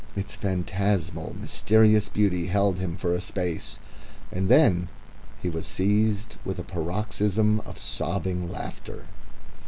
[0.15, 3.77] Its phantasmal, mysterious beauty held him for a space,
[4.31, 4.87] and then
[5.39, 9.05] he was seized with a paroxysm of sobbing laughter...